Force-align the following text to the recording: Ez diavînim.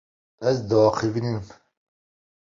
Ez 0.49 0.57
diavînim. 0.69 1.43